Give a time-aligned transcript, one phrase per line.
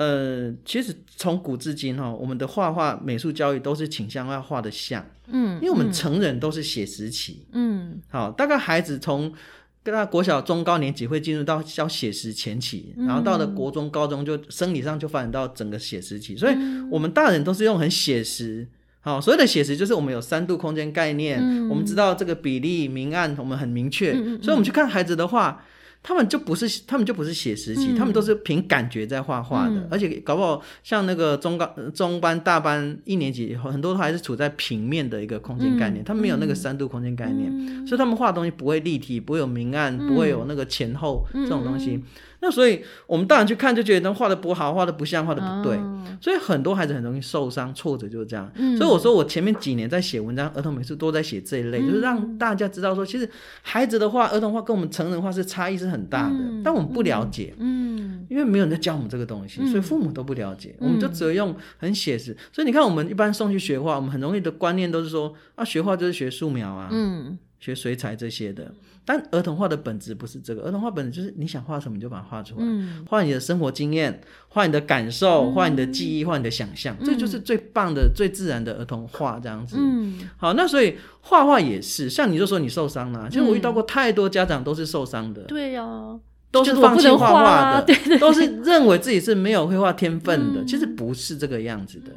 [0.00, 9.30] 呃，其实从古至今哈，我们的画画美术教育都是倾向要画的像，嗯，因为我们成人都是写实期，嗯，好，大概孩子从
[9.82, 16.54] 跟他国小中高年级会进入到叫写实前期，然后到了国中、高中就生理上就发展到整个写实期，所以
[16.90, 18.66] 我们大人都是用很写实，
[19.00, 25.62] 好，所谓的写实就是我们有三度空间概念，我们知道这个比例明暗，我们很明确，所以我们去看孩子的画。
[26.02, 42.02] 他们就不是，他们就不是写实期，他们都是凭感觉在画画的，而且搞不好像那个中高中班、大班一年级，很多都还是处在平面的一个空间概念，他们没有那个三度空间概念，所以他们画的东西不会立体，不会有明暗，不会有那个前后这种东西。
[42.42, 45.78] 那所以，我们大人去看就觉得画的不好，画的不像，画的不对。
[46.20, 48.50] 所以很多孩子很容易受伤、挫折，就是这样。
[48.78, 53.28] 所以我说，我前面几年在写文章，儿童美术都在写这一类，就是让大家知道说，其实
[53.62, 57.54] 孩子的画、儿童画跟我们成人画是差异是很大的，但我们不了解。
[57.58, 62.36] 嗯，因为没有人在教我们这个东西，所以父母都不了解，我们就只有用很写实。
[62.52, 66.88] 所以你看，我们一般送去学画，我们很容易的观念都是说，啊，学画就是学素描啊。
[66.90, 67.38] 嗯。
[67.60, 68.72] 学水彩这些的，
[69.04, 70.62] 但儿童画的本质不是这个。
[70.62, 72.66] 儿童画本质就是你想画什么你就把它画出来，
[73.06, 79.76] 画你的生活经验，画你的感受，画你的记忆，画你的想象，这就是最棒的、最自然的儿童画这样子。
[80.38, 85.42] 好，那所以画画也是，像你就说你受伤了，其实我遇到过太多家长都是受伤的。
[85.42, 85.84] 对呀，
[86.50, 92.12] 都是放弃画画的，都是认为自己是没有绘画天分的，其实不是这个样子的。